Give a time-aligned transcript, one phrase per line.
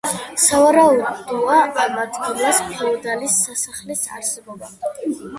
[0.43, 4.71] სავარაუდოა ამ ადგილას ფეოდალის სასახლის არსებობა.